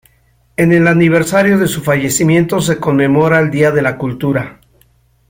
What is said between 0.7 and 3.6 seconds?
el aniversario de su fallecimiento se conmemora el